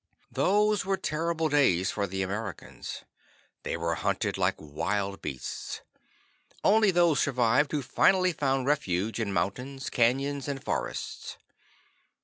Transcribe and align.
Those 0.31 0.83
were 0.83 0.97
terrible 0.97 1.47
days 1.47 1.91
for 1.91 2.07
the 2.07 2.23
Americans. 2.23 3.03
They 3.61 3.77
were 3.77 3.93
hunted 3.93 4.35
like 4.35 4.55
wild 4.57 5.21
beasts. 5.21 5.81
Only 6.63 6.89
those 6.89 7.19
survived 7.19 7.71
who 7.71 7.83
finally 7.83 8.33
found 8.33 8.65
refuge 8.65 9.19
in 9.19 9.31
mountains, 9.31 9.91
canyons 9.91 10.47
and 10.47 10.63
forests. 10.63 11.37